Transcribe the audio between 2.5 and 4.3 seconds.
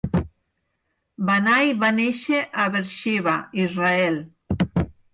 a Beersheba, Israel.